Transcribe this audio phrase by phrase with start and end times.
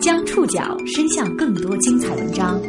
[0.00, 2.60] 将触角伸向更多精彩文章，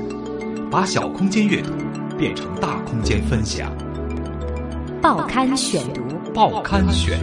[0.71, 1.73] 把小空间阅读
[2.17, 3.75] 变成大空间分享。
[5.01, 6.01] 报刊选读，
[6.33, 7.19] 报刊选。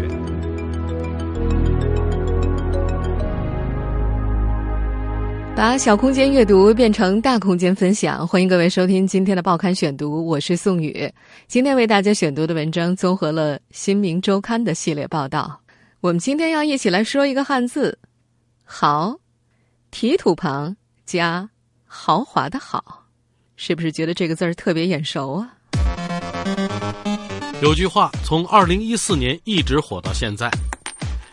[5.56, 11.10] 把小空间阅读变成大空间分享，欢迎各位收听今天的报刊选读，我是宋宇。
[11.46, 15.61] 今天为大家选读的文章综合了《新民周刊》的系列报道。
[16.02, 17.96] 我们今天要一起来说一个汉字
[18.66, 19.20] “豪”，
[19.92, 21.48] 提土旁加
[21.86, 23.04] 豪华的“豪”，
[23.54, 25.54] 是不是觉得这个字儿特别眼熟啊？
[27.62, 30.50] 有句话从二零一四年一直火到现在，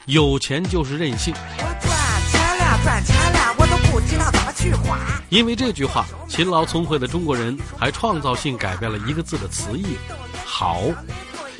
[0.05, 1.33] 有钱就是任性。
[1.58, 4.99] 我赚钱了，赚钱了，我都不知道怎么去花。
[5.30, 9.97] 因为这句话，勤劳聪慧的中国人还创造性改变了一个字的词义
[10.45, 10.83] “豪”，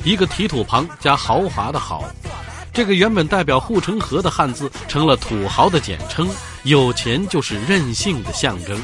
[0.06, 2.08] 一个提土旁加豪华的“豪”。
[2.72, 6.28] 这个原本代表护城河的汉字，成了土豪的简称。
[6.64, 8.80] 有钱就是任性的象征。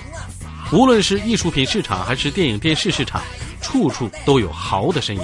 [0.72, 3.22] 无论是艺术品市场还是电影电视市场，
[3.60, 5.22] 处处都有豪的身影。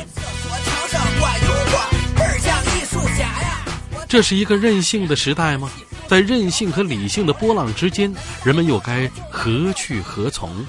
[4.09, 5.71] 这是一个任性的时代吗？
[6.07, 10.65] 在任性和理性的波浪之间，人们又该何去何从？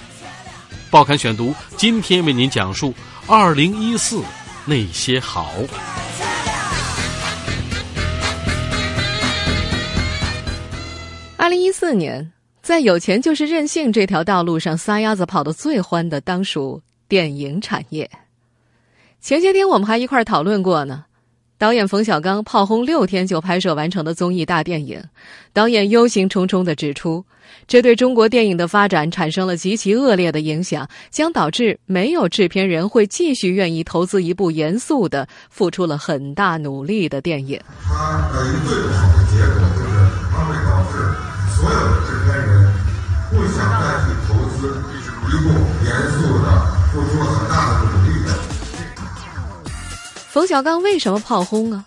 [0.89, 2.93] 报刊选读今天为您讲述
[3.27, 4.23] 二零一四
[4.63, 5.51] 那些好。
[11.53, 12.31] 零一四年，
[12.63, 18.09] 在有钱就是任性这条道路上撒丫子跑得最欢的，当属电影产业。
[19.21, 21.05] 前些天我们还一块儿讨论过呢。
[21.59, 25.01] 导演冯小刚炮轰六天就拍摄完成的综艺大电影，
[25.53, 27.23] 导演忧心忡忡地指出，
[27.67, 37.61] 这对中国电影的发展产生了极其恶劣的影响，将导致没有制片人会继续愿意投资一部严肃的、付出了很大努力的电影。
[37.83, 40.22] 他的一个最不好的结果就是
[41.63, 42.73] 所有的制片人
[43.31, 44.83] 不想再去投资
[45.29, 45.47] 一部
[45.85, 46.45] 严肃的、
[46.91, 48.29] 付出了很大的努力的。
[50.29, 51.85] 冯小刚为什么炮轰啊？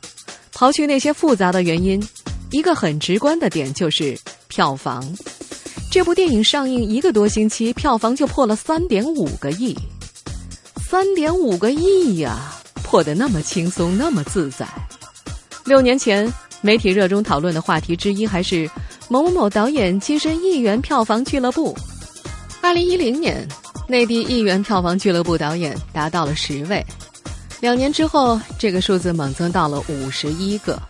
[0.55, 2.03] 刨去那些复杂的原因，
[2.51, 5.05] 一个很直观的点就是票房。
[5.91, 9.77] 这部电影上映一个多星期，票房就破了三点五个亿。
[10.89, 14.67] 三点五个亿呀，破得那么轻松，那么自在。
[15.67, 16.33] 六年前，
[16.63, 18.71] 媒体热衷讨论的话题之一还是
[19.09, 21.77] 某某某导演跻身亿元票房俱乐部。
[22.61, 23.47] 二零一零年，
[23.87, 26.85] 内地亿元票房俱乐部导演达到了十位。
[27.61, 30.81] 两年之后，这个数字猛增到了五十一个。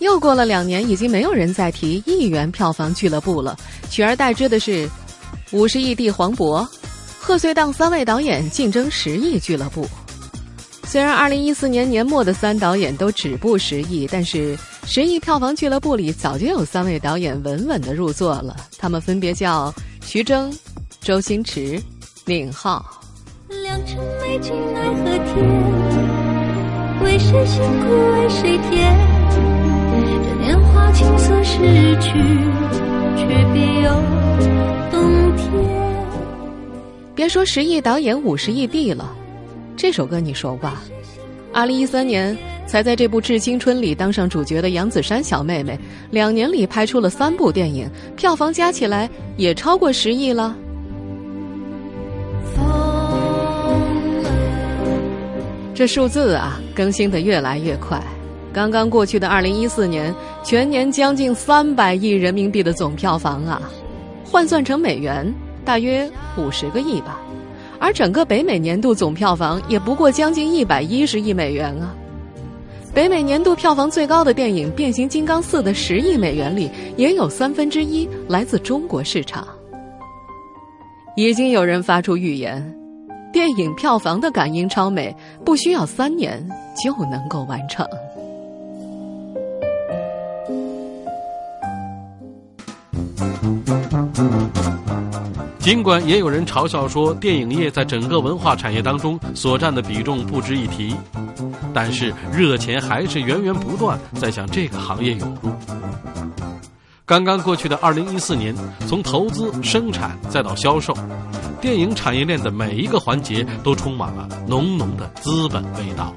[0.00, 3.56] 又过了两年，已经没有人再提亿元票房俱乐部了，
[3.88, 4.86] 取而代之的是
[5.50, 6.66] 五十亿帝黄渤、
[7.18, 9.88] 贺岁档三位导演竞争十亿俱乐部。
[10.86, 20.52] 虽然二零一四年年末的三导演都止步十亿，但是十亿票房俱乐部里早就有三位导演稳稳的入座了，他们分别叫徐峥、
[21.00, 21.80] 周星驰、
[22.26, 22.84] 宁浩。
[23.48, 25.34] 良辰美景奈何天，
[27.02, 28.96] 为谁辛苦为谁甜？
[30.22, 31.58] 这年华青涩逝
[32.00, 32.12] 去，
[33.16, 33.90] 却别有
[34.92, 35.44] 洞天。
[37.14, 39.14] 别说十亿导演五十亿地了，
[39.76, 40.82] 这首歌你熟吧。
[41.52, 42.36] 二零一三年
[42.66, 45.78] 才在这部《致青春》里当上主角的杨子姗小妹妹，
[46.10, 50.56] 两年里拍出了三部电影，票房加起来也超过十亿了。
[55.74, 58.00] 这数字啊，更新的越来越快。
[58.52, 60.14] 刚刚过去的二零一四年，
[60.44, 63.60] 全年将近三百亿人民币的总票房啊，
[64.24, 65.32] 换算成美元，
[65.64, 67.20] 大约五十个亿吧。
[67.78, 71.94] 而整个北美年度总票房也不过将近一百一十亿美元啊。
[72.94, 79.46] 北美年度票房最高的电影《变形金刚四》的十亿美元里，也有三分之一来自中国市场。
[81.16, 82.62] 已经有人发出预言。
[83.32, 85.12] 电影票房的感应超美，
[85.44, 86.48] 不需要三年
[86.80, 87.84] 就能够完成。
[95.64, 100.94] 尽管也有人嘲笑说，电影业在整个文化产业当中所占的比重不值一提，
[101.72, 105.50] 但是热钱还是源源不断在向这个行业涌入。
[107.06, 108.54] 刚刚过去的二零一四年，
[108.86, 110.94] 从投资、生产再到销售。
[111.62, 116.14] 电影产业链的每一个环节都充满了浓浓的资本味道。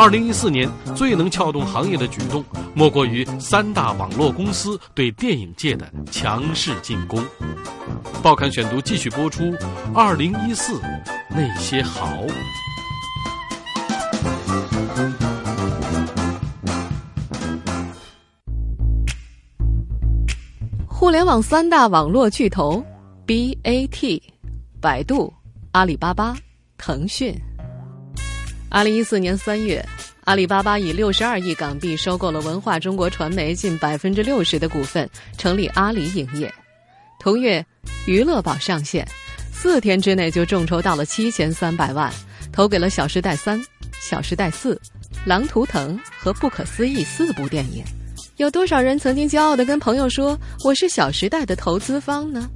[0.00, 7.20] 二零一四年最能撬动行业的举动，莫过于三大网络公司对电影界的强势进攻。
[8.22, 9.52] 报刊选读继续播出。
[9.92, 10.80] 二零一四
[11.28, 12.16] 那些好。
[20.86, 22.80] 互联网三大网络巨头
[23.26, 24.22] BAT，
[24.80, 25.34] 百度、
[25.72, 26.36] 阿里巴巴、
[26.76, 27.36] 腾讯。
[28.70, 29.82] 二零一四年三月，
[30.24, 36.52] 阿里巴巴以六十二亿港币收购了文化中国传媒近百分之六十的股份，成立阿里影业。
[37.18, 37.64] 同月，
[38.06, 39.08] 娱乐宝上线，
[39.50, 42.12] 四天之内就众筹到了七千三百万，
[42.52, 43.58] 投给了《小时代三》
[44.00, 44.74] 《小时代四》
[45.24, 47.82] 《狼图腾》和《不可思议》四部电影。
[48.36, 52.50] 有多少人曾经骄傲的跟朋友说：“我是《小时代》的投资方呢？”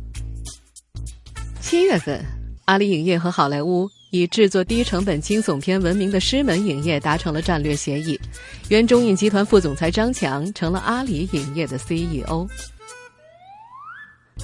[1.62, 2.22] 七月份，
[2.66, 8.20] 阿里影业和好莱坞以制作低成本惊悚片闻名的狮门影业达成了战略协议，
[8.68, 12.46] 原中影集团副总裁张强成了阿里影业的 CEO。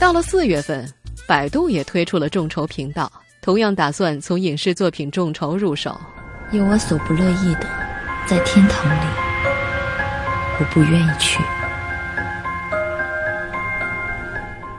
[0.00, 0.90] 到了四月份，
[1.26, 3.12] 百度也推出了众筹频道，
[3.42, 6.00] 同样打算从影视作品众筹入手。
[6.50, 7.68] 有我所不乐意的，
[8.26, 9.06] 在天堂里，
[10.60, 11.42] 我不愿意去。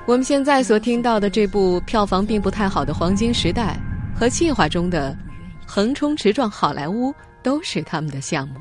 [0.08, 3.78] 我们现在所听到的这部票房并不太好的《黄金时代》，
[4.20, 5.18] 和计划中的
[5.72, 7.10] 《横冲直撞好莱坞》
[7.42, 8.56] 都是他们的项目。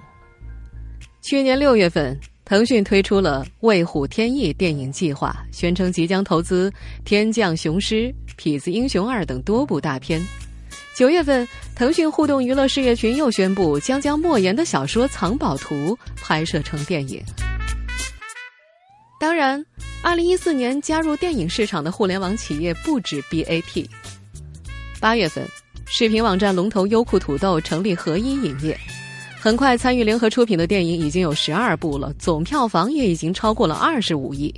[1.20, 6.70] 去年六月份，腾讯推出了《卫虎天翼》电影计划，宣称即将投资
[7.04, 7.94] 《天降雄狮》
[8.40, 10.24] 《痞子英雄二》等多部大片。
[10.96, 15.74] 九月份，腾讯互动娱乐事业群又宣布将将莫言的小说《藏宝图》
[16.22, 17.20] 拍摄成电影。
[19.18, 19.64] 当然，
[20.04, 23.88] 二零一四年加入电影市场的互联网企业不止 BAT。
[25.00, 25.46] 八月份，
[25.86, 28.78] 视频网站龙头优酷土豆成立合一影业，
[29.38, 34.52] 很快参与联合出品的电影已经有十二部了，总票房也已经超过了二十五亿。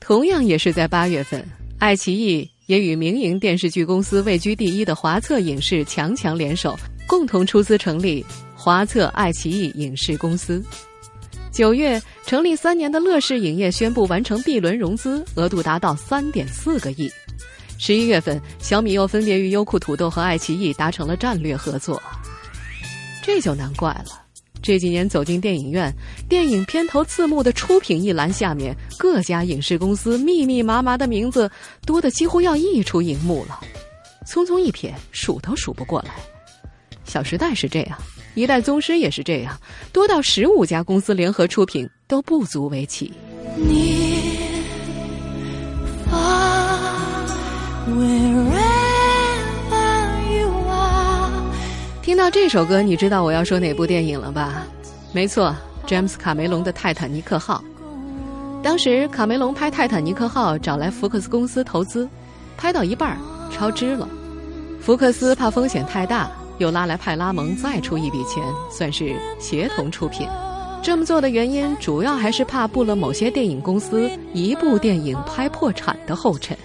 [0.00, 1.46] 同样也是在八月份，
[1.78, 6.76] 爱奇艺也与民营电视剧公司位居第一的华策影视强强联手，
[7.06, 10.62] 共同出资成立华策爱奇艺影视公司。
[11.52, 17.10] 九月，成立三年的乐视影业宣布完成 B 轮融资，额度达到三点四个亿。
[17.78, 22.00] 十一月份，小米又分别与优酷土豆和爱奇艺达成了战略合作。
[23.22, 24.22] 这就难怪了，
[24.62, 25.92] 这几年走进电影院，
[26.28, 31.50] 电影片头字幕的出品一栏下面，各家影视公司密密麻麻的名字
[31.84, 33.60] 多的几乎要溢出荧幕了，
[34.26, 36.10] 匆匆一瞥，数都数不过来。
[37.04, 37.98] 《小时代》是这样。
[38.34, 39.56] 一代宗师也是这样，
[39.92, 43.12] 多到十五家公司联合出品都不足为奇。
[43.56, 44.13] 你
[52.02, 54.62] 听到这首歌，你知道我要说哪部电影了吧？
[55.12, 55.54] 没错，
[55.86, 57.62] 詹姆斯·卡梅隆的《泰坦尼克号》。
[58.62, 62.08] 当时卡梅隆拍《泰坦尼克号》，找来福克斯公司投资，
[62.56, 63.18] 拍到一半
[63.50, 64.08] 超支了，
[64.80, 66.30] 福克斯怕风险太大。
[66.58, 70.26] 又拉来派拉蒙再出一笔钱，算是协同出品。
[70.82, 76.56] 这么做的原因，主要还是怕步了某些电影公司一部电影拍破产的后尘。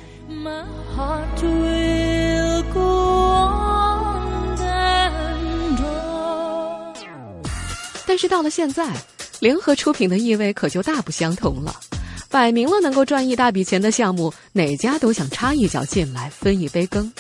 [8.06, 8.92] 但是到了现在，
[9.40, 11.76] 联合出品的意味可就大不相同了。
[12.30, 17.12] 摆明了能够赚一大笔钱的项目，哪家都想插一脚进来分一杯羹。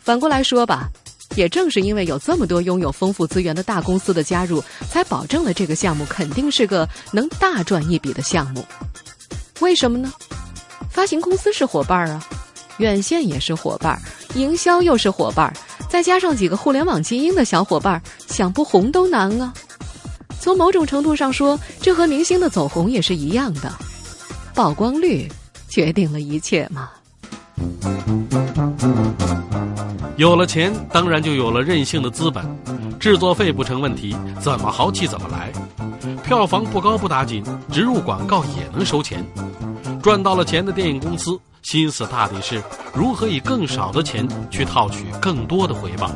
[0.00, 0.88] 反过来说吧。
[1.36, 8.64] 也正是因为有这么多拥有丰富资源的大公司的加入，才保证了这个项目肯定是个能大赚一笔的项目。
[9.60, 10.10] 为什么呢？
[10.90, 12.26] 发行公司是伙伴啊，
[12.78, 14.00] 院线也是伙伴，
[14.34, 15.52] 营销又是伙伴，
[15.88, 19.52] 再加上几个互联网精英的小伙伴，想不红都难啊。
[20.40, 23.72] 从某种程度上说，这和明星的走红也是一样的，
[24.54, 25.30] 曝光率
[25.68, 26.90] 决定了一切嘛。
[30.16, 32.44] 有了钱，当然就有了任性的资本。
[32.98, 35.52] 制作费不成问题，怎么豪气怎么来。
[36.24, 39.24] 票房不高不打紧，植入广告也能收钱。
[40.02, 41.38] 赚到了钱的电影公司，
[41.70, 42.62] 心思大抵是
[42.94, 46.10] 如何以更少的钱去套取更多的回报。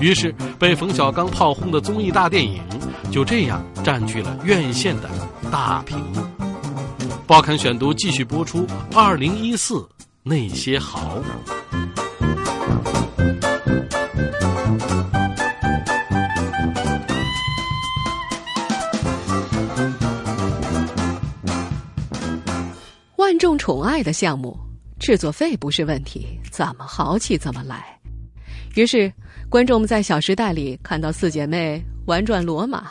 [0.00, 2.60] 于是，被冯小刚炮轰的综艺大电影，
[3.08, 5.08] 就这样占据了院线的
[5.48, 6.20] 大屏幕。
[7.24, 8.66] 报刊选读继续播出。
[8.96, 9.88] 二零一四
[10.24, 11.22] 那些好。
[23.58, 24.56] 宠爱的项目，
[25.00, 27.84] 制作费不是问题，怎么豪气怎么来。
[28.76, 29.12] 于是，
[29.50, 32.84] 观众们在《小时代》里看到四姐妹玩转罗马，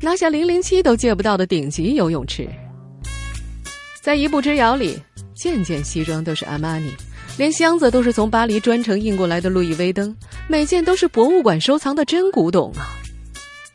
[0.00, 2.44] 拿下零零七都借不到的顶级游泳池；
[4.00, 4.96] 在《一步之遥》里，
[5.34, 6.92] 件件西装都是阿玛尼，
[7.36, 10.14] 连箱子都是从巴黎专程运过来的路易威登，
[10.48, 12.94] 每件都是博物馆收藏的真古董啊！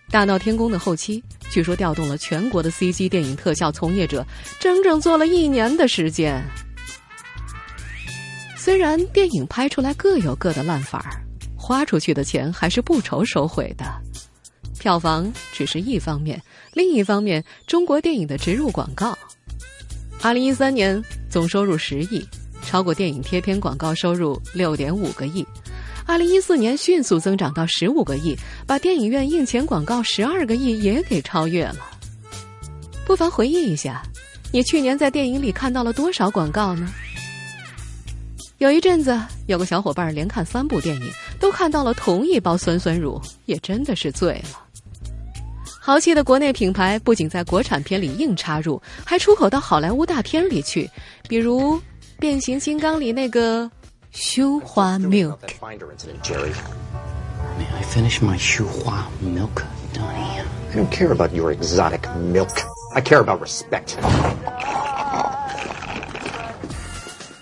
[0.11, 1.21] 《大闹天宫》的后期
[1.53, 4.25] 据说调动了全国的 CG 电影特效从业者，
[4.59, 6.43] 整整做了一年的时间。
[8.57, 11.21] 虽然电影拍出来各有各的烂法儿，
[11.55, 13.85] 花出去的钱还是不愁收回的。
[14.79, 16.41] 票房只是一方面，
[16.73, 19.15] 另一方面，中国电影的植入广告，
[20.23, 22.27] 二零一三年总收入十亿，
[22.63, 25.45] 超过电影贴片广告收入六点五个亿。
[26.05, 28.35] 二零一四年迅速增长到十五个亿，
[28.67, 31.77] 把电影院映前广告十二个亿也给超越了。
[33.05, 34.03] 不妨回忆一下，
[34.51, 36.91] 你去年在电影里看到了多少广告呢？
[38.59, 44.59] 有一阵子，有个小伙伴连看三部电影，都看到了同一包酸酸乳，也真的是醉了。
[45.79, 50.89] 豪气的国内品牌不仅在国产片里硬插入，还出口到好莱坞大片里去，
[51.27, 51.75] 比如
[52.19, 53.69] 《变形金刚》里那个。
[54.13, 55.39] 绣花 milk.
[55.59, 55.79] May
[57.67, 60.43] I finish my 绣花 milk, Donnie?
[60.71, 62.01] I don't care about your exotic
[62.31, 62.61] milk.
[62.93, 63.95] I care about respect.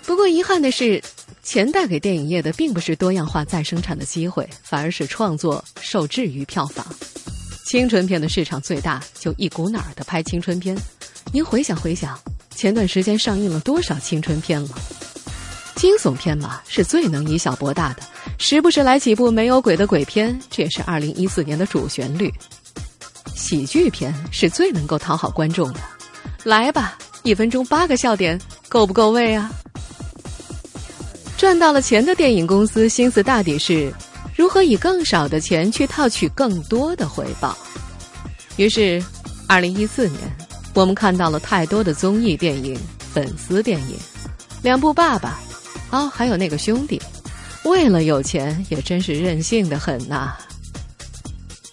[0.06, 1.04] 不过遗憾的是，
[1.42, 6.86] 钱带给电影业的并不是多样化再生产的机会，反而是创作受制于票房。
[7.66, 10.74] 青春片的市场最大，就一股脑儿的拍青春片。
[11.32, 12.18] 您回想回想，
[12.54, 14.70] 前段时间上映了多少青春片了？
[15.74, 18.02] 惊悚片嘛，是最能以小博大的，
[18.38, 22.32] 时不时来几部没有鬼的鬼片，这也是二零一四年的主旋律。
[23.34, 25.80] 喜剧片是最能够讨好观众的，
[26.44, 29.50] 来吧，一分钟八个笑点，够不够味啊？
[31.36, 33.92] 赚到了钱的电影公司心思大抵是，
[34.36, 37.56] 如何以更少的钱去套取更多的回报。
[38.56, 39.02] 于是，
[39.48, 40.20] 二零一四年，
[40.74, 42.78] 我们看到了太多的综艺电影、
[43.12, 43.96] 粉丝电影，
[44.62, 45.40] 两部《爸爸》。
[45.92, 47.00] 哦，还有那个兄弟，
[47.64, 50.34] 为了有钱也真是任性的很呐。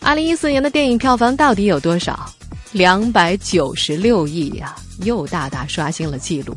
[0.01, 2.29] 二零一四年的电影票房到底有多少？
[2.73, 6.55] 两百九十六亿呀，又大大刷新了记录。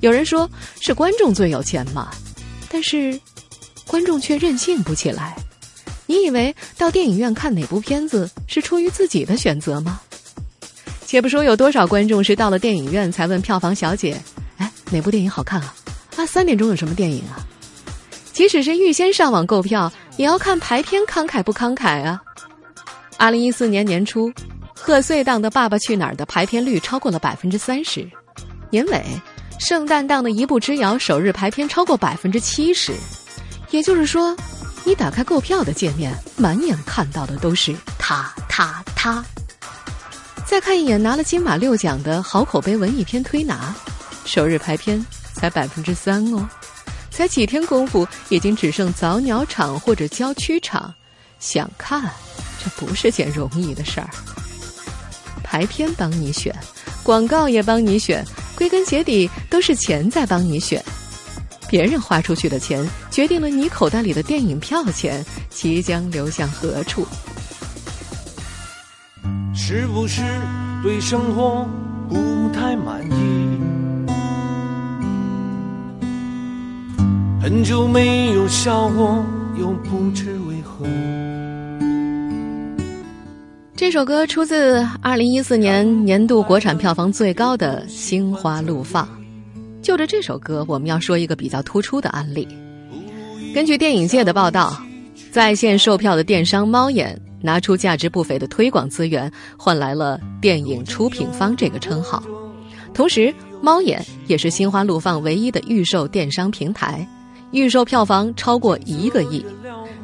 [0.00, 2.10] 有人说是观众最有钱嘛，
[2.68, 3.20] 但是
[3.86, 5.36] 观众却任性不起来。
[6.06, 10.00] 你以为到电影院看哪部片子是出于自己的选择吗？
[11.06, 14.20] 且不说有多少观众是到了电影院才问票房小姐
[14.56, 15.74] ：“哎，哪部电影好看啊？”
[16.16, 17.38] 那，三点钟有什么电影啊？
[18.32, 22.20] 即使是预先上网购票，也要看排片慷慨不慷慨啊！
[23.16, 24.32] 二零一四年年初，
[24.74, 28.08] 贺岁档的《爸爸去哪儿》的排片率超过了百分之三十，
[28.70, 29.04] 年尾
[29.60, 32.92] 圣诞档的一步之遥首日排片超过百分之七十。
[33.70, 34.36] 也就是说，
[34.84, 39.24] 你打开购票的界面，满眼看到的都是他他他。
[40.44, 43.74] 再看一眼拿了金马六奖的好口碑文艺片《推拿》，
[44.28, 45.04] 首日排片。
[45.34, 46.48] 才百分之三哦，
[47.10, 50.94] 才几天功夫，已经只剩早鸟场或者郊区场。
[51.38, 52.10] 想看，
[52.62, 54.08] 这不是件容易的事儿。
[55.42, 56.54] 排片帮你选，
[57.02, 58.24] 广告也帮你选，
[58.56, 60.82] 归根结底都是钱在帮你选。
[61.68, 67.06] 别人花出去的钱，决定了你口袋里的电影票钱即将流向何处。
[69.54, 70.22] 是不是
[70.82, 71.68] 对生活
[72.08, 73.83] 不太满意？
[77.44, 79.22] 很久没有笑过，
[79.60, 80.86] 又不知为何。
[83.76, 89.04] 这首歌出自二零一四年年度国产票房最高的《心花怒放》。
[89.82, 92.48] 就着这首歌，我们要说一个比较突出的案例。
[93.54, 94.82] 根据电影界的报道，
[95.30, 102.22] 在线售票的电商猫眼拿出价值不菲的推广资源，换来了电影出品方这个称号。
[102.94, 107.06] 同时，猫眼也是《心花怒放》唯一的预售电商平台。
[107.54, 109.44] 预售票房超过一个亿，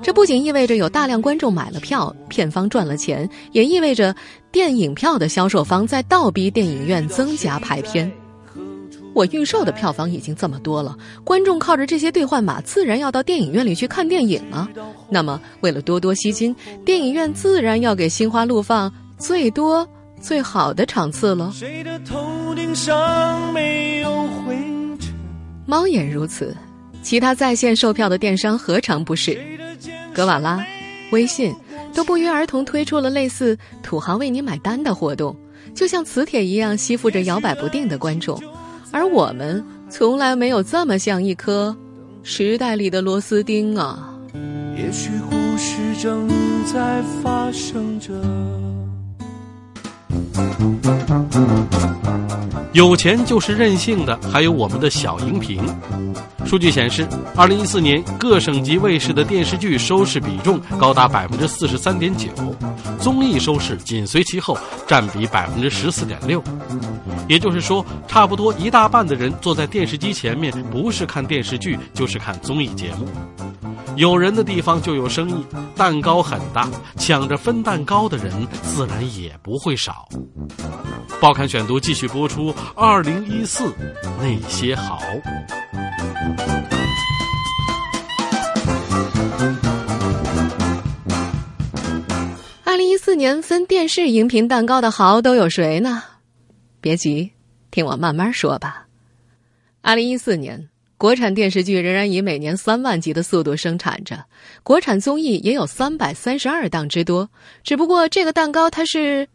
[0.00, 4.14] 这不仅意味着有大量观众买了票，片方赚了钱，也意味着
[4.52, 8.10] 电影票的销售方在倒逼电影院增加排片。
[9.12, 14.68] 我预售的票房已经这么多了，观众靠着这些兑换码，自然要到电影院里去看电影啊。
[15.08, 16.54] 那么，为了多多吸金，
[16.84, 18.88] 电影院自然要给《心花怒放》
[19.18, 19.86] 最多
[20.20, 21.52] 最好的场次了。
[25.66, 26.56] 猫眼如此。
[27.02, 29.40] 其他在线售票的电商何尝不是？
[30.12, 30.64] 格瓦拉、
[31.12, 31.54] 微信
[31.94, 35.34] 都不约而同推出了类似“土豪为你买单”的活动，
[35.74, 38.40] 就像磁铁一样吸附着摇摆不定的观众。
[38.92, 41.76] 而我们从来没有这么像一颗
[42.22, 44.14] 时代里的螺丝钉啊！
[44.76, 46.28] 也许故事正
[46.66, 48.12] 在发生着。
[52.72, 55.62] 有钱就是任性的，还有我们的小荧屏。
[56.46, 57.06] 数据显示，
[57.36, 62.28] 二零一四年各省级卫视的电视剧收视比重高达百分之四十三点九，
[62.98, 64.56] 综艺收视紧随其后，
[64.86, 66.42] 占比百分之十四点六。
[67.28, 73.06] 也就是说，差不多一大半的人坐在电视机前面，不是看电视剧，就是看综艺节目。
[73.96, 75.44] 有人的地方就有生意，
[75.76, 78.32] 蛋糕很大，抢着分蛋糕的人
[78.62, 80.08] 自然也不会少。
[81.20, 82.54] 报刊选读继续播出。
[82.74, 83.72] 二零一四，
[84.20, 85.00] 那些好。
[92.64, 96.02] 二零一四年分电视荧屏蛋糕的好都有谁呢？
[96.80, 97.32] 别急，
[97.70, 98.86] 听我慢慢说吧。
[99.82, 104.24] 二零一四年，国产电视剧仍然以每年三万集的速度生产着，
[104.62, 107.28] 国产综艺也有三百三十二档之多。
[107.62, 109.28] 只不过这个蛋糕它是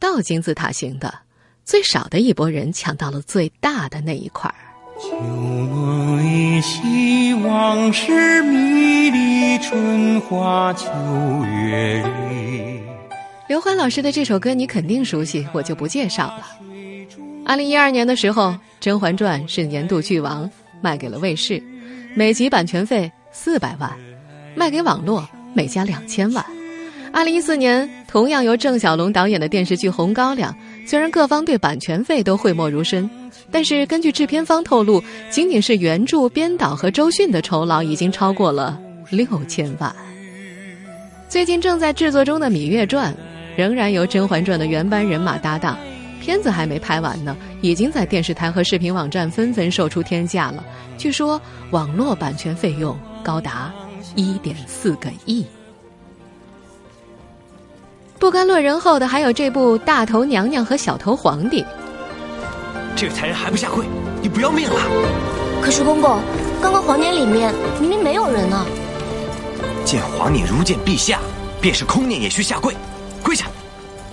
[0.00, 1.12] 倒金字塔形的。
[1.64, 4.56] 最少的一拨人抢到了最大的那一块儿。
[5.00, 10.88] 旧梦依稀，往事迷离，春花秋
[11.44, 12.80] 月里。
[13.46, 16.46] 刘欢老师的这首歌你肯定熟悉，我就不介绍了。
[17.46, 18.48] 二零一二年的时候，
[18.80, 21.62] 《甄嬛传》是年度剧王，卖给了卫视，
[22.14, 23.90] 每集版权费四百万；
[24.54, 26.44] 卖给网络，每家两千万。
[27.12, 30.54] 二零一四年，同样由郑晓龙导演的电视剧《红高粱》。
[30.88, 33.08] 虽然各方对版权费都讳莫如深，
[33.50, 38.78] 但是根据制片方透露，仅仅是原著、编导和周迅的酬劳已经超过了
[39.10, 39.94] 六千万。
[41.28, 43.12] 最近正在制作中的《芈月传》，
[43.56, 45.76] 仍然由《甄嬛传》的原班人马搭档，
[46.20, 50.64] 片子还没拍完呢，已经在电视台和视频网站纷纷售出天价了。
[50.96, 51.40] 据说
[51.70, 53.72] 网络版权费用高达
[54.14, 55.44] 一点四个亿。
[58.20, 61.62] 不甘落人后的还有这部《大头娘娘和小头皇帝》。
[62.94, 63.86] 这个才人还不下跪，
[64.20, 64.76] 你不要命了？
[65.62, 66.20] 可是公公，
[66.60, 67.50] 刚刚皇殿里面
[67.80, 68.66] 明明没有人呢。
[69.86, 71.18] 见皇帝如见陛下，
[71.62, 72.76] 便是空念也需下跪，
[73.22, 73.46] 跪下。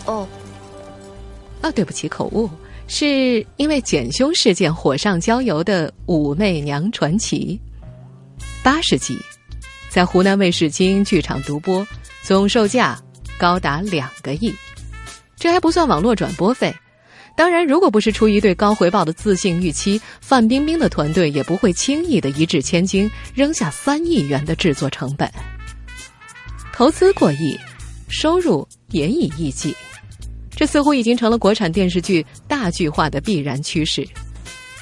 [0.05, 0.25] 哦。
[1.59, 2.49] 啊，对不起，口误，
[2.87, 7.59] 是因为检凶事件火上浇油的《武媚娘传奇》，
[8.63, 9.19] 八十集，
[9.89, 11.85] 在湖南卫视精英剧场独播，
[12.23, 12.97] 总售价。
[13.37, 14.53] 高达两个亿，
[15.37, 16.75] 这还不算网络转播费。
[17.35, 25.31] 当然，如果不是出于对高回报的自信预期，范冰冰的团队也不会轻易的一掷千金，扔下三亿元的制作成本。
[26.73, 27.55] 投资过亿，
[28.09, 29.75] 收入也以亿计，
[30.49, 34.07] 这似乎已经成了国产电视剧大剧化的必然趋势。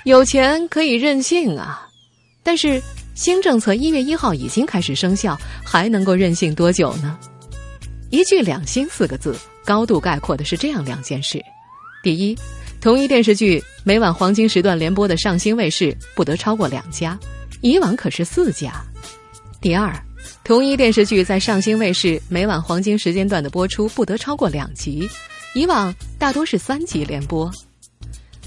[0.05, 1.85] 有钱可以任性啊，
[2.41, 2.81] 但是
[3.15, 7.19] 新政策一月一号已经开始生效，还能够任性多久呢？
[8.15, 11.43] 一句“两星”四个字，高度概括的是这样两件事：
[12.01, 12.33] 第一，
[12.79, 17.19] 同一电视剧每晚黄金时段联播的上星卫视不得超过两家，
[17.59, 18.71] 以往可是四家；
[19.59, 19.93] 第二，
[20.45, 25.09] 同一电视剧在上星卫视每晚黄金时间段的播出不得超过两集，
[25.53, 27.51] 以往大多是三集连播。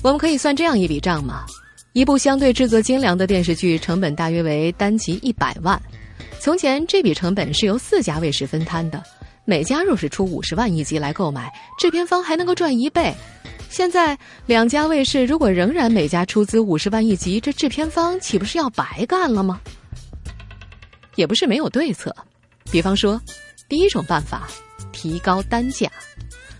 [0.00, 1.44] 我们可以算这样一笔账吗？
[1.92, 5.78] 一部相对制作精良的电视剧成本大约为单集一百万，
[6.40, 9.04] 从前这笔成本是由四家卫视分摊的。
[9.48, 13.14] 每家若是出五十万一集来购买，制片方还能够赚一倍。
[13.70, 19.58] 现在两家卫视如果仍然每家出资五十万一集，这制片方岂不是要白干了吗？
[21.14, 22.14] 也不是没有对策，
[22.70, 23.18] 比方说，
[23.70, 24.46] 第一种办法，
[24.92, 25.90] 提高单价，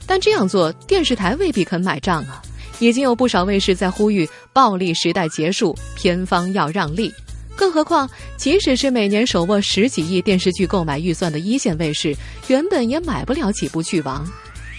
[0.07, 2.40] 但这样做电视台未必肯买账啊。
[2.79, 7.12] 已经有不少卫视在呼吁暴力时代结束，片方要让利。
[7.59, 12.14] 更何况，即使是每年手握十几亿电视剧购买预算的一线卫视，
[12.47, 14.25] 原本也买不了几部剧王。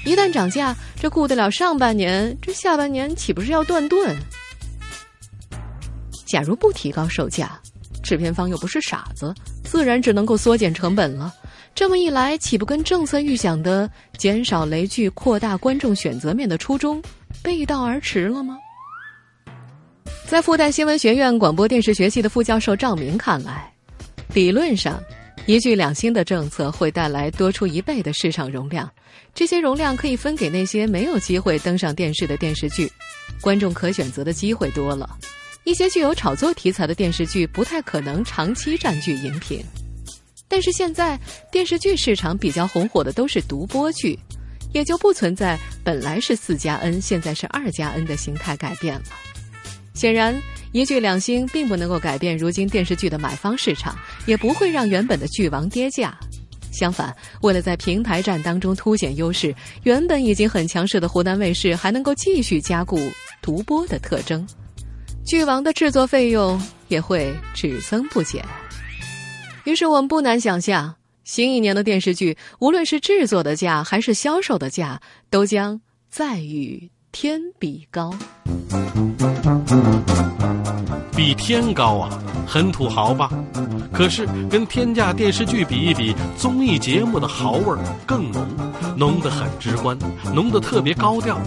[0.06, 4.18] 一旦涨价，这顾得了上半年，这下半年岂不是要断顿？
[6.26, 7.60] 假如不提高售价，
[8.02, 11.34] 制片方又不是傻子，自然只能够缩减成本了。
[11.76, 17.02] 这么一来，岂不跟政策预想的减少雷剧、扩大观众选择面的初衷
[17.44, 18.58] 背道而驰了吗？
[20.30, 23.74] 在复旦新闻学院广播电视学系的副教授赵明看来，
[24.32, 25.02] 理论上，
[25.48, 28.88] 一剧两星的政策会带来多出一倍的市场容量，
[29.34, 32.88] 这些容量可以分给那些没有机会登上电视的电视剧，
[33.42, 35.18] 观众可选择的机会多了。
[35.64, 39.66] 一些具有炒作题材的电视剧不太可能长期占据荧屏，
[40.48, 41.20] 但是现在
[41.52, 44.18] 电视剧市场比较红火的都是独播剧，
[44.76, 49.06] 也就不存在本来是四加 N，现在是二加 N 的形态改变了。
[50.00, 56.18] 显然，一剧两星并不能够改变如今电视剧的买方市场，也不会让原本的剧王跌价。
[56.72, 62.98] 相反，为了在平台战当中凸显优势，原本已经很强势的湖南卫视还能够继续加固
[63.42, 64.48] 独播的特征，
[65.26, 66.58] 剧王的制作费用
[66.88, 68.42] 也会只增不减。
[69.66, 78.14] 于是我们不难想象，新一年的电视剧，无论是制作的价还是销售的价，都将再与天比高。
[81.16, 82.10] 比天高啊，
[82.48, 83.30] 很土豪吧？
[83.92, 88.48] 可是跟天价电视剧比一比，综艺节目的豪味儿更浓，
[88.96, 89.98] 浓得很直观，
[90.34, 91.38] 浓得特别高调。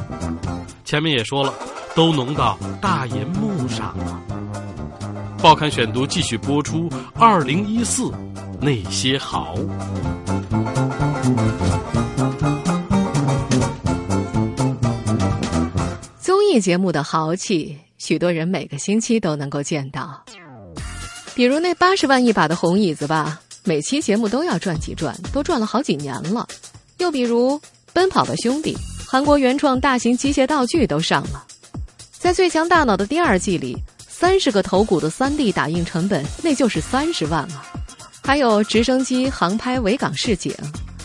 [0.85, 1.55] 前面也说了，
[1.95, 4.21] 都浓到大银幕上了。
[5.41, 8.13] 报刊选读继续播出，二零一四
[8.61, 9.55] 那些豪。
[16.53, 17.79] 艺节目的豪气。
[17.97, 20.23] 许多人每个星期都能够见到，
[21.35, 26.47] 比如那八十万一把的红椅子吧，每期节目都要转几转，都转了好几年了。
[26.99, 27.59] 又比如
[27.95, 28.75] 《奔跑吧兄弟》，
[29.09, 31.43] 韩国原创大型机械道具都上了。
[32.11, 33.75] 在《最强大脑》的第二季里，
[34.07, 37.65] 三十个头骨的三 D 打印成本那就是三十万啊！
[38.23, 40.55] 还有直升机航拍维港市井，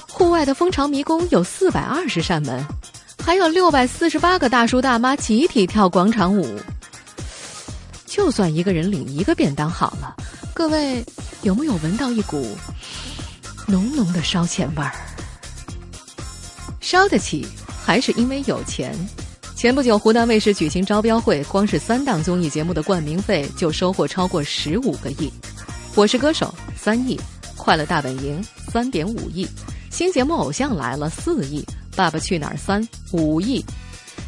[0.09, 2.65] 户外的蜂巢迷宫有四百二十扇门，
[3.27, 6.57] 还有六百四十八个大叔大妈集体跳广场舞。
[8.05, 10.15] 就算一个人领一个便当好了，
[10.53, 11.03] 各位
[11.41, 12.55] 有没有闻到一股
[13.67, 14.93] 浓浓的烧钱味儿？
[16.79, 17.45] 烧得起
[17.83, 18.95] 还是因为有钱？
[19.57, 25.27] 前不久湖南卫视举行招标会，光是三档综艺节目的冠名费就收获超过十五个亿，
[25.95, 27.17] 《我是歌手》三亿，
[27.57, 29.45] 《快乐大本营》三点五亿，
[29.91, 31.61] 新节目《偶像来了》四亿，
[31.97, 32.81] 《爸爸去哪儿三》
[33.11, 33.65] 五亿。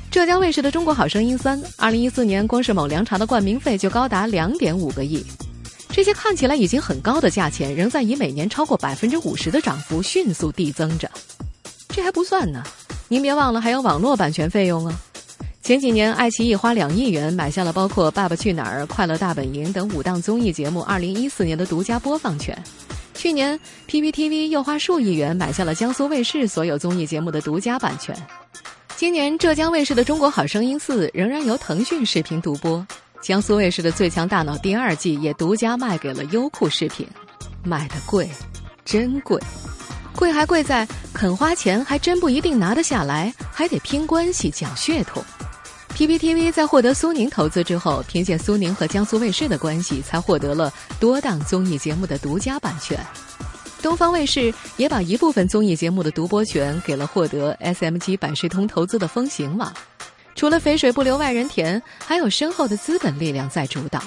[0.10, 5.24] 浙江卫视的《中国好声音三》，二零一四年光是某凉茶的冠名费就高达两点五个亿。
[5.92, 11.10] 这些看起来已经很高的价钱，仍在以每年超过百分之五十的涨幅迅速递增着。
[11.90, 12.64] 这还不算呢，
[13.08, 15.00] 您别忘了还有网络版权费用啊。
[15.62, 22.58] 前几年，爱奇艺花两亿元买下了包括《爸爸去哪儿》《快乐大本营》等五档综艺节目二零一四年的独家播放权。
[23.20, 28.16] 去年，PPTV 又花数亿元买下了江苏卫视所有综艺节目的独家版权。
[28.96, 32.88] 今年浙江卫视的《中国好声音四》仍然由腾讯视频独播，
[33.22, 37.06] 江苏卫视的《最强大脑》第二季也独家卖给了优酷视频，
[37.62, 38.30] 卖的贵，
[38.86, 39.38] 真贵，
[40.16, 45.22] 贵还贵在肯花钱还真不一定拿得下来，还得拼关系讲血统。
[46.00, 52.98] PPTV 在获得苏宁投资之后，凭借苏宁和江苏卫视的关系，才获得了多档综艺节目的独家版权。
[53.82, 59.74] 东方卫视也把一部分综艺节目的独播权给了获得 SMG 百视通投资的风行网。
[60.36, 64.02] 除了肥水不流外人田，还有深厚的资本力量在主导。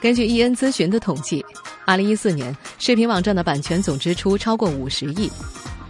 [0.00, 1.44] 根据 EN 咨询的统计，
[1.84, 5.30] 二零一四年视频网站的版权总支出超过五十亿。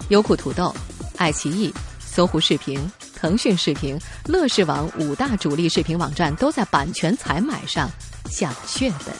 [0.08, 0.74] 优酷、土豆、
[1.16, 2.76] 爱奇艺、搜狐视频、
[3.24, 7.88] 腾讯视频、乐视网五大主力视频网站都在版权采买上
[8.28, 9.14] 下了血本，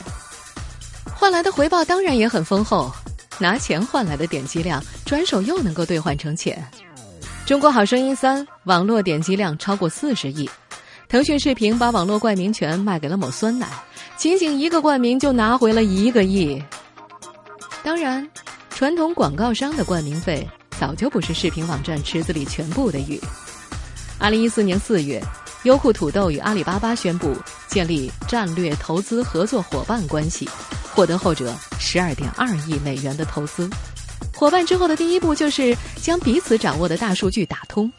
[1.15, 2.93] 换来的回报当然也很丰厚。
[3.39, 6.63] 拿钱换来的点击量，转手又能够兑换成钱。
[7.47, 10.47] 中国好声音三网络点击量超过四十亿，
[11.09, 13.67] 腾讯视频把网络冠名权卖给了某酸奶，
[14.17, 16.63] 仅仅一个冠名就拿回了一个亿。
[17.81, 18.29] 当然，
[18.69, 20.47] 传统广告商的冠名费
[20.79, 23.19] 早就不是视频网站池子里全部的鱼。
[24.17, 25.21] 二零一四年四月，
[25.63, 27.35] 优酷土豆与阿里巴巴宣布
[27.67, 30.49] 建立战略投资合作伙伴关系。
[30.93, 33.69] 获得后者十二点二亿美元的投资，
[34.33, 37.91] 伙伴之后的第一步就是将彼此掌握的大数据打通。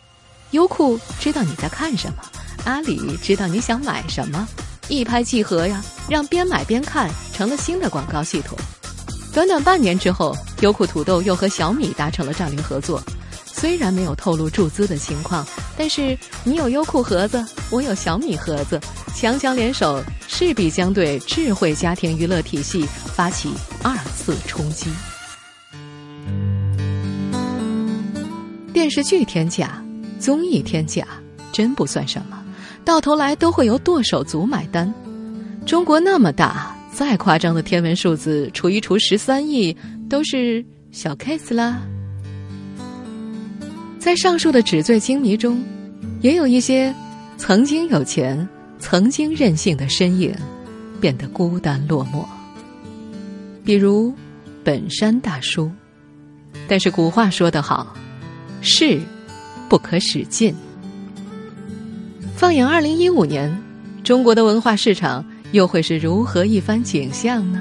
[0.52, 2.22] 优酷知道你在看什么，
[2.64, 4.48] 阿里知道你想买什么，
[4.88, 8.56] 一拍即合呀，让边买边看成了新的广告系统。
[9.34, 13.02] 短短半年之后，优酷土豆又和小米达成了战略合作。
[13.44, 15.46] 虽然没有透露注资的情况，
[15.78, 18.80] 但是你有优酷盒子，我有小米盒子，
[19.14, 23.50] 强强联手，势必将对智慧家庭娱乐体系发起
[23.82, 24.88] 二次冲击。
[28.72, 29.82] 电视剧天价，
[30.18, 31.06] 综艺天价，
[31.52, 32.42] 真不算什么，
[32.84, 34.92] 到头来都会由剁手族买单。
[35.64, 39.76] 中国那么大，再夸张的天文数字除一除十三亿，
[40.08, 41.82] 都是小 case 啦。
[44.06, 45.60] 在上述的纸醉金迷中，
[46.20, 46.94] 也有一些
[47.36, 50.32] 曾经有钱、曾经任性的身影，
[51.00, 52.24] 变得孤单落寞。
[53.64, 54.14] 比如
[54.62, 55.68] 本山大叔。
[56.68, 57.96] 但是古话说得好，
[58.60, 59.00] 势
[59.68, 60.54] 不可使尽。
[62.36, 63.60] 放眼二零一五年，
[64.04, 67.60] 中国的文化市场又会是如何一番景象呢？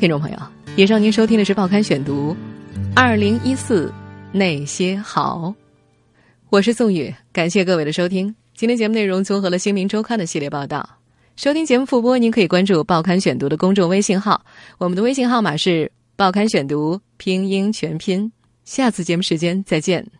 [0.00, 0.38] 听众朋友，
[0.76, 2.34] 以上您收听的是《报刊选读》，
[2.96, 3.92] 二零一四
[4.32, 5.54] 那些好，
[6.48, 8.34] 我是宋宇，感谢各位的收听。
[8.54, 10.88] 今天节目内容综合了《新民周刊》的系列报道。
[11.36, 14.42] 收听节目复播，您可以关注《报刊选读》的公众微信号，
[14.78, 15.84] 我们的微信号码是
[16.16, 18.32] 《报刊选读》拼音全拼。
[18.64, 20.10] 下次节目时间再见。